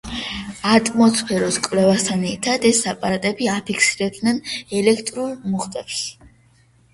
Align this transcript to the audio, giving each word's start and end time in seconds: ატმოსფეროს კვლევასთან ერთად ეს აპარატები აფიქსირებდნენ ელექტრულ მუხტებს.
ატმოსფეროს 0.75 1.59
კვლევასთან 1.67 2.23
ერთად 2.29 2.65
ეს 2.69 2.79
აპარატები 2.93 3.51
აფიქსირებდნენ 3.57 4.41
ელექტრულ 4.81 5.37
მუხტებს. 5.53 6.01